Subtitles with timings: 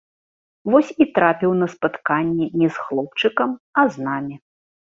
[0.75, 4.35] Вось і трапіў на спатканне не з хлопчыкам, а з намі.